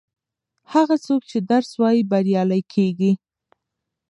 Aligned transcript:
هغه 0.73 0.95
څوک 1.05 1.21
چې 1.29 1.37
درس 1.51 1.71
وايي 1.81 2.01
بریالی 2.11 2.61
کیږي. 2.73 3.11